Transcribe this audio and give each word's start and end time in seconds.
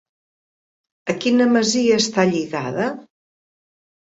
A 1.13 1.15
quina 1.25 1.47
masia 1.57 1.99
està 2.05 2.27
lligada? 2.31 2.89